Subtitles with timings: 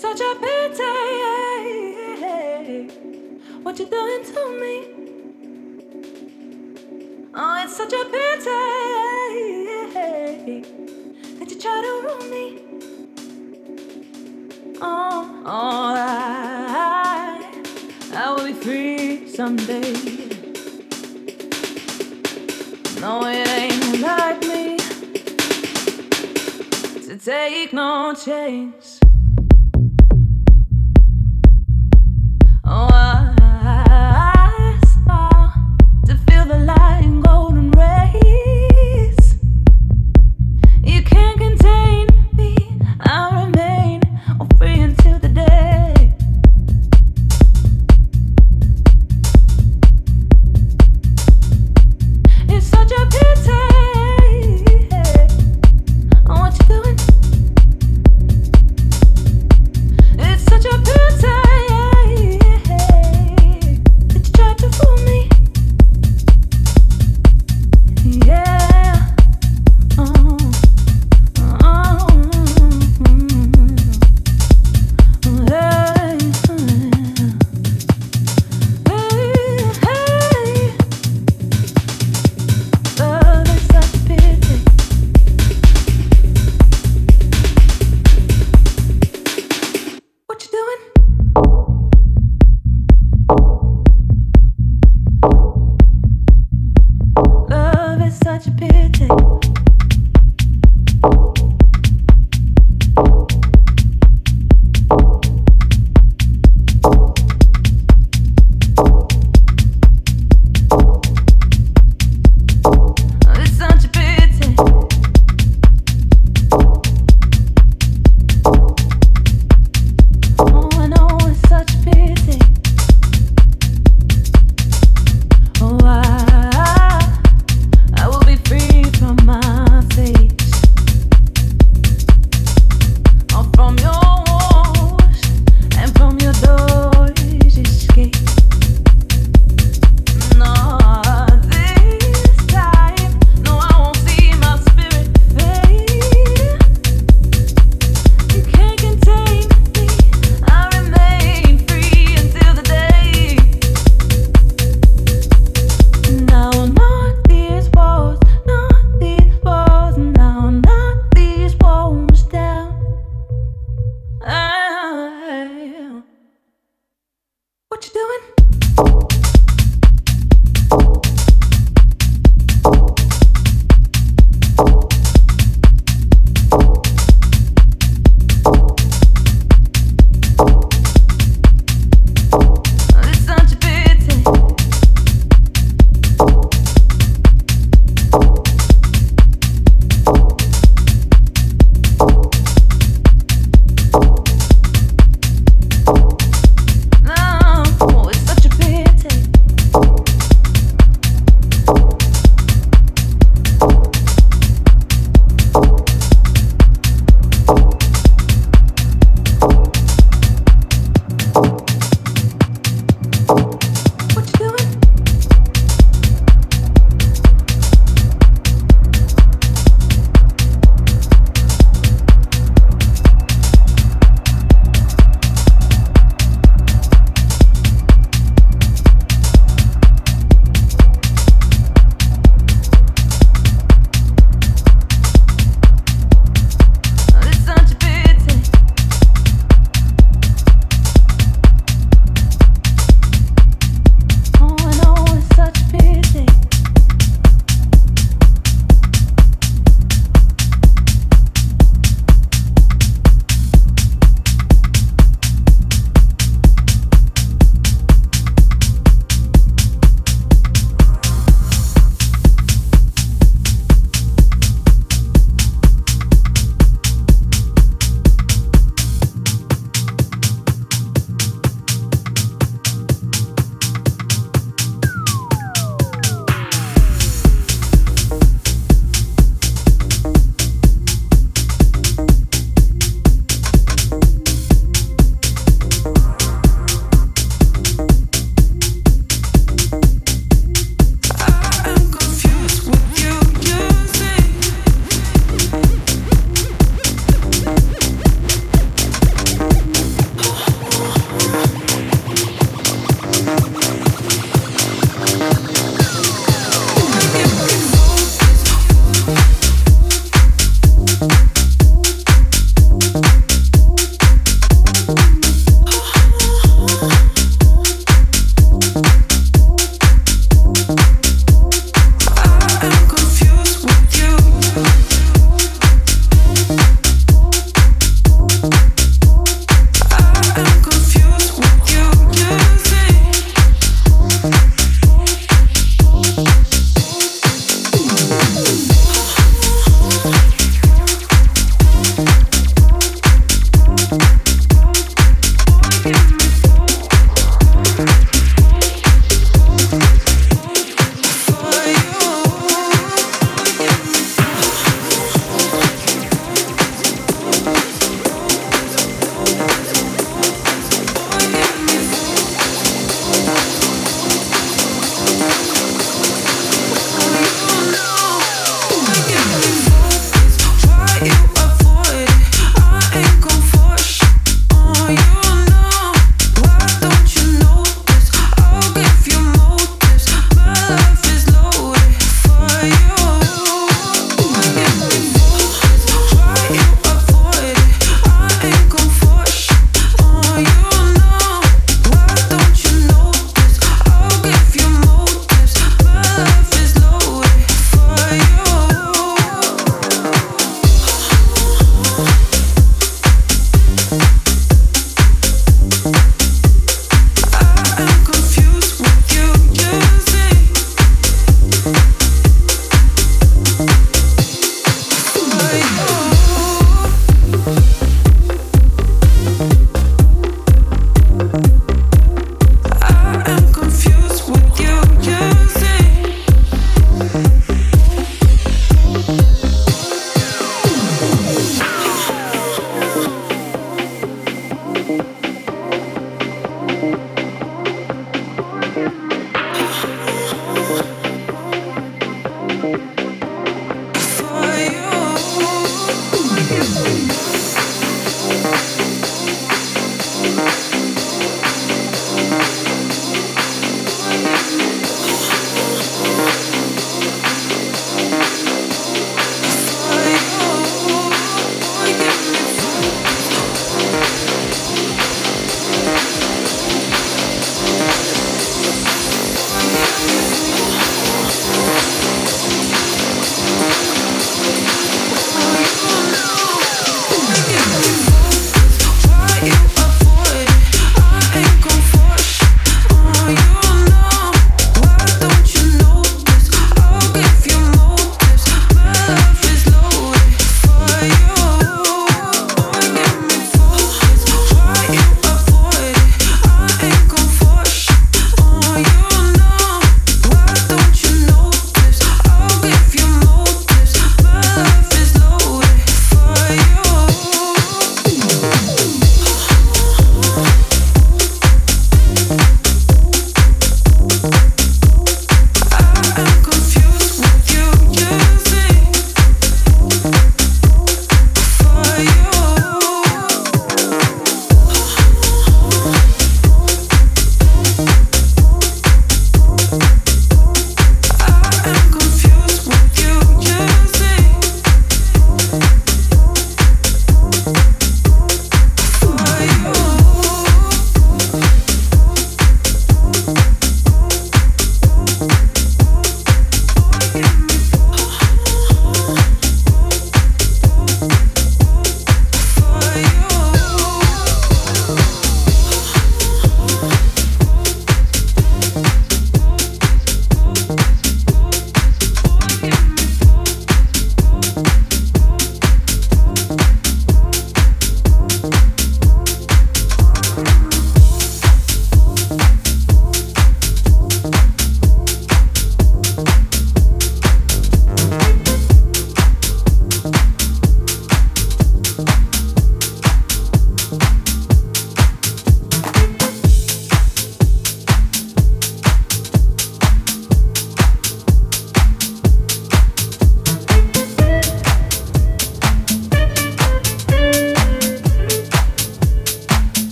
[0.00, 0.84] Such a pity
[3.62, 4.74] what you're doing to me.
[7.34, 8.44] Oh, it's such a pity
[11.38, 12.44] that you try to ruin me.
[14.80, 17.52] Oh, oh, I,
[18.14, 19.92] I will be free someday.
[23.02, 24.78] No, it ain't like me
[27.06, 28.69] to take no chance.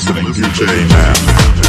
[0.00, 1.59] Listening to the DJ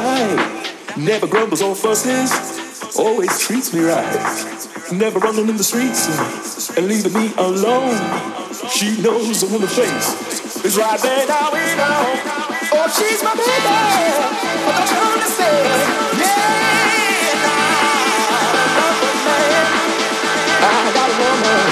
[0.00, 0.62] Mam.
[0.96, 2.30] never grumbles or fusses,
[2.96, 4.04] always treats me right.
[4.92, 7.98] Never running in the streets and leaving me alone.
[8.70, 12.02] She knows I'm in the face is right there now we know.
[12.74, 13.46] Oh, she's my baby,
[14.66, 15.66] but don't you understand?
[16.18, 17.58] Yeah, man.
[20.62, 21.62] I got a woman,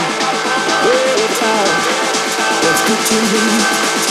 [0.86, 1.96] way time
[2.62, 4.05] that's good to me.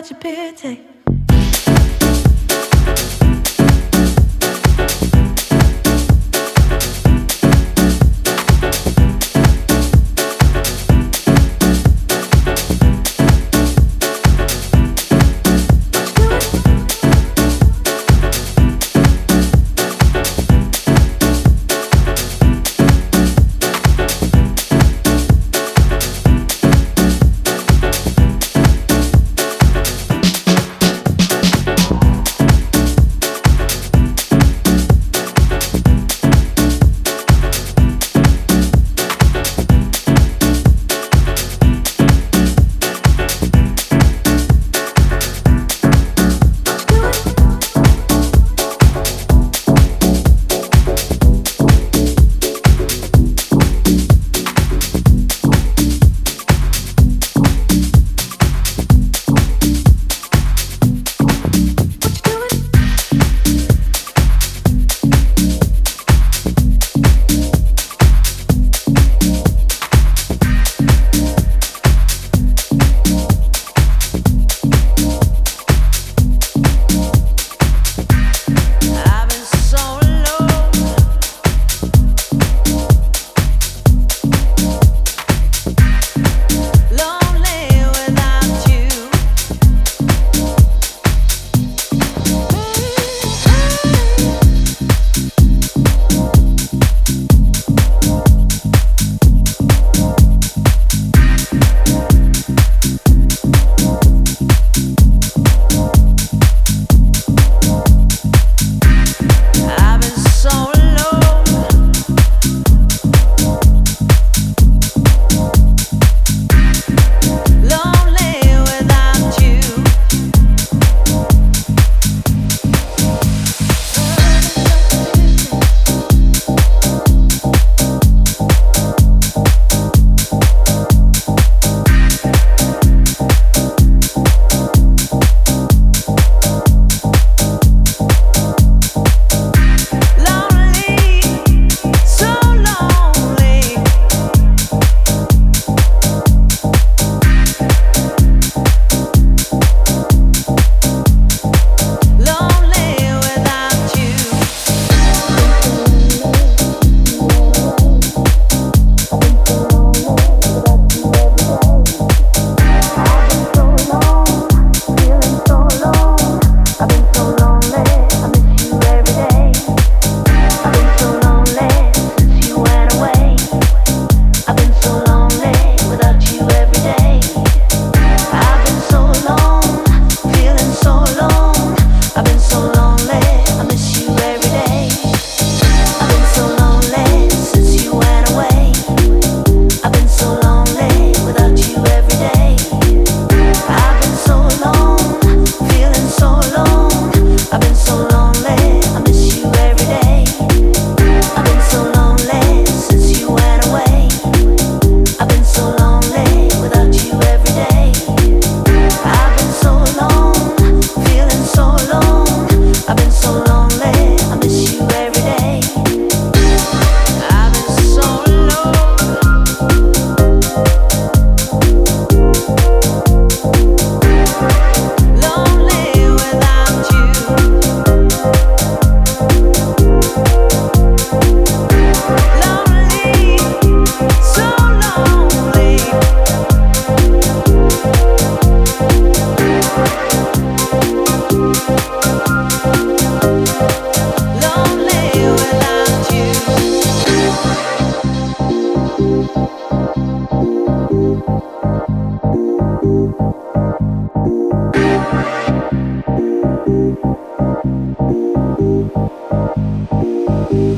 [0.00, 0.89] Lonely without you.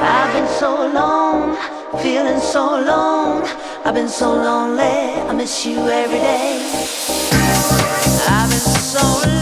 [0.00, 1.56] I've been so alone,
[2.02, 3.42] feeling so alone.
[3.84, 5.20] I've been so lonely.
[5.28, 6.60] I miss you every day.
[8.28, 9.37] I've been so